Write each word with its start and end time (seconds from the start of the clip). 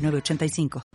8985. 0.00 0.89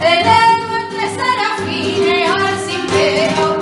El 0.00 0.20
ego 0.20 0.76
entre 0.76 1.08
serafines 1.16 2.30
al 2.30 2.58
sin 2.66 2.86
pecado 2.86 3.58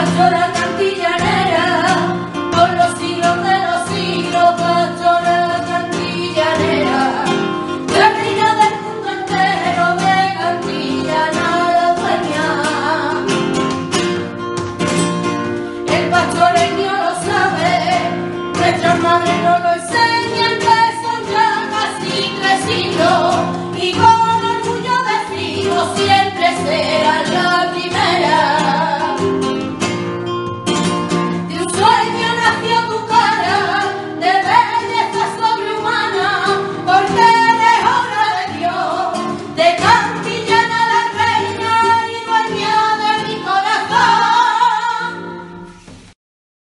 pastora 0.00 0.50
cantillanera, 0.54 1.66
por 2.52 2.70
los 2.70 2.90
siglos 2.98 3.36
de 3.48 3.56
los 3.68 3.80
siglos, 3.92 4.50
pastora 4.58 5.38
cantillanera, 5.68 7.00
la 7.98 8.08
reina 8.18 8.48
del 8.60 8.74
mundo 8.84 9.08
entero 9.18 9.86
de 10.04 10.16
Cantillana 10.40 11.46
la 11.76 11.88
dueña. 12.00 12.46
El 15.98 16.04
pastoreño 16.08 16.90
lo 17.04 17.12
sabe, 17.28 17.72
nuestras 18.58 18.96
madres 19.00 19.38
no 19.44 19.54
lo 19.58 19.79